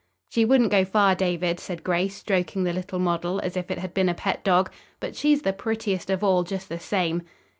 [0.31, 3.93] "She wouldn't go far, David," said Grace, stroking the little model, as if it had
[3.93, 7.21] been a pet dog, "but she's the prettiest of all, just the same."